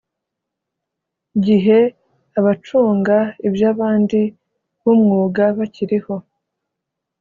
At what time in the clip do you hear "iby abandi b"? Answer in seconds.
3.47-4.83